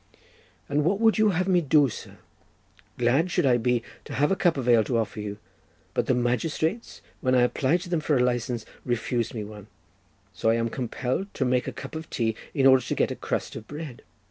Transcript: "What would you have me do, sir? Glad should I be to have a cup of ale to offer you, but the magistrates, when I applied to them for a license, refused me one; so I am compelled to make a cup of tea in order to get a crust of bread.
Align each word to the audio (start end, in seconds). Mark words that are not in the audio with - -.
"What 0.67 0.99
would 0.99 1.19
you 1.19 1.29
have 1.29 1.47
me 1.47 1.61
do, 1.61 1.87
sir? 1.87 2.17
Glad 2.97 3.29
should 3.29 3.45
I 3.45 3.57
be 3.57 3.83
to 4.05 4.15
have 4.15 4.31
a 4.31 4.35
cup 4.35 4.57
of 4.57 4.67
ale 4.67 4.83
to 4.85 4.97
offer 4.97 5.19
you, 5.19 5.37
but 5.93 6.07
the 6.07 6.15
magistrates, 6.15 7.03
when 7.19 7.35
I 7.35 7.43
applied 7.43 7.81
to 7.81 7.89
them 7.89 7.99
for 7.99 8.17
a 8.17 8.19
license, 8.23 8.65
refused 8.83 9.35
me 9.35 9.43
one; 9.43 9.67
so 10.33 10.49
I 10.49 10.55
am 10.55 10.69
compelled 10.69 11.31
to 11.35 11.45
make 11.45 11.67
a 11.67 11.71
cup 11.71 11.93
of 11.95 12.09
tea 12.09 12.35
in 12.55 12.65
order 12.65 12.81
to 12.83 12.95
get 12.95 13.11
a 13.11 13.15
crust 13.15 13.55
of 13.55 13.67
bread. 13.67 14.01